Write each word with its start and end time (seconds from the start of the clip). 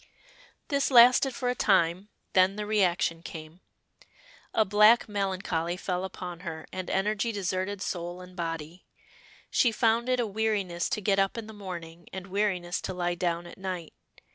This 0.69 0.89
lasted 0.89 1.35
for 1.35 1.47
a 1.47 1.53
time, 1.53 2.09
then 2.33 2.55
the 2.55 2.65
reaction 2.65 3.21
came. 3.21 3.61
A 4.51 4.65
black 4.65 5.07
melancholy 5.07 5.77
fell 5.77 6.03
upon 6.03 6.39
her, 6.39 6.65
and 6.73 6.89
energy 6.89 7.31
deserted 7.31 7.83
soul 7.83 8.19
and 8.19 8.35
body. 8.35 8.87
She 9.51 9.71
found 9.71 10.09
it 10.09 10.19
a 10.19 10.25
weariness 10.25 10.89
to 10.89 11.01
get 11.01 11.19
up 11.19 11.37
in 11.37 11.45
the 11.45 11.53
morning 11.53 12.07
and 12.11 12.25
weariness 12.25 12.81
to 12.81 12.95
lie 12.95 13.13
down 13.13 13.45
at 13.45 13.59
night. 13.59 13.93